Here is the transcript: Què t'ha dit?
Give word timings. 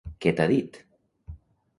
Què 0.25 0.31
t'ha 0.37 0.47
dit? 0.51 0.79